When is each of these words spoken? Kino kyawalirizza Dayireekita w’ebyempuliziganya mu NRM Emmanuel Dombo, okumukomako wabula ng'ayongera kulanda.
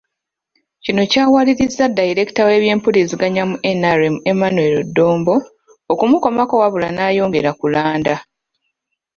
Kino 0.83 1.01
kyawalirizza 1.11 1.85
Dayireekita 1.95 2.41
w’ebyempuliziganya 2.47 3.43
mu 3.49 3.55
NRM 3.79 4.15
Emmanuel 4.31 4.77
Dombo, 4.95 5.35
okumukomako 5.91 6.53
wabula 6.61 6.87
ng'ayongera 6.93 7.51
kulanda. 7.59 8.15